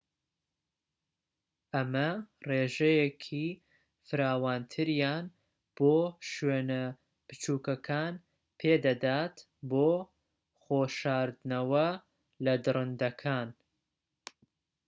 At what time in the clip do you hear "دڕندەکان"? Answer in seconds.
12.65-13.49